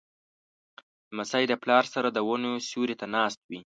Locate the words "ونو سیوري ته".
2.27-3.05